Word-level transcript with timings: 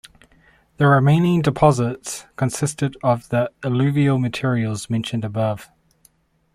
The 0.77 0.87
remaining 0.87 1.43
deposits 1.43 2.25
consisted 2.35 2.97
of 3.03 3.29
the 3.29 3.51
alluvial 3.63 4.17
materials 4.17 4.89
mentioned 4.89 5.23
above. 5.23 5.69